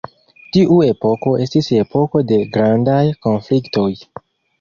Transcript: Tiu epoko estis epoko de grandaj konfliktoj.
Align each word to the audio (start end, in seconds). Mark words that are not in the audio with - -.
Tiu 0.55 0.77
epoko 0.85 1.33
estis 1.45 1.69
epoko 1.79 2.21
de 2.31 2.39
grandaj 2.57 3.03
konfliktoj. 3.27 3.87